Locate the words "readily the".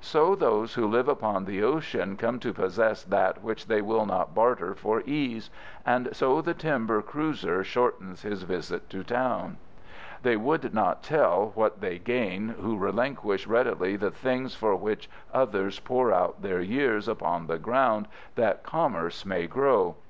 13.46-14.10